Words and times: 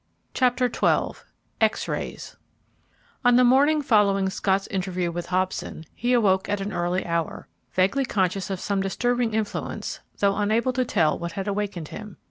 CHAPTER 0.33 0.67
XII 0.67 1.21
X 1.61 1.87
RAYS 1.87 2.35
On 3.23 3.35
the 3.35 3.43
morning 3.43 3.83
following 3.83 4.31
Scott's 4.31 4.65
interview 4.65 5.11
with 5.11 5.27
Hobson, 5.27 5.85
he 5.93 6.11
awoke 6.13 6.49
at 6.49 6.59
an 6.59 6.73
early 6.73 7.05
hour, 7.05 7.47
vaguely 7.73 8.03
conscious 8.05 8.49
of 8.49 8.59
some 8.59 8.81
disturbing 8.81 9.35
influence, 9.35 9.99
though 10.17 10.37
unable 10.37 10.73
to 10.73 10.85
tell 10.85 11.19
what 11.19 11.33
had 11.33 11.47
awakened 11.47 11.89
him. 11.89 12.17